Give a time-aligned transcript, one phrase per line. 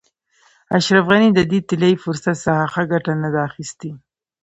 [0.77, 3.91] اشرف غني د دې طلایي فرصت څخه ښه ګټه نه ده اخیستې.